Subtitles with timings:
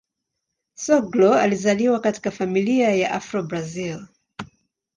[0.73, 4.07] Soglo alizaliwa katika familia ya Afro-Brazil.